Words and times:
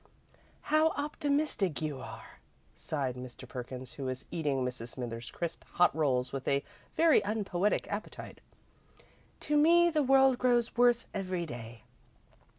"How 0.73 0.87
optimistic 0.97 1.79
you 1.79 2.01
are!" 2.01 2.39
sighed 2.73 3.15
Mr. 3.15 3.47
Perkins, 3.47 3.93
who 3.93 4.05
was 4.05 4.25
eating 4.31 4.65
Mrs. 4.65 4.87
Smithers's 4.93 5.29
crisp, 5.29 5.63
hot 5.73 5.95
rolls 5.95 6.31
with 6.31 6.47
a 6.47 6.63
very 6.97 7.21
unpoetic 7.21 7.85
appetite. 7.87 8.41
"To 9.41 9.55
me, 9.55 9.91
the 9.91 10.01
world 10.01 10.39
grows 10.39 10.75
worse 10.75 11.05
every 11.13 11.45
day. 11.45 11.83